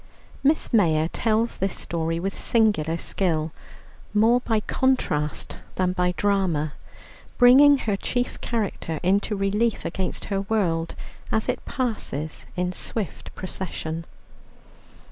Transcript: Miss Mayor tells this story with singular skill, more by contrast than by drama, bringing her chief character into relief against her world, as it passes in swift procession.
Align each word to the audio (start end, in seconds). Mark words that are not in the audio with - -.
Miss 0.41 0.73
Mayor 0.73 1.09
tells 1.09 1.57
this 1.57 1.77
story 1.77 2.19
with 2.19 2.35
singular 2.35 2.97
skill, 2.97 3.51
more 4.15 4.39
by 4.39 4.61
contrast 4.61 5.59
than 5.75 5.93
by 5.93 6.15
drama, 6.17 6.73
bringing 7.37 7.77
her 7.77 7.95
chief 7.95 8.41
character 8.41 8.99
into 9.03 9.35
relief 9.35 9.85
against 9.85 10.25
her 10.33 10.41
world, 10.41 10.95
as 11.31 11.47
it 11.47 11.63
passes 11.65 12.47
in 12.55 12.71
swift 12.71 13.29
procession. 13.35 14.05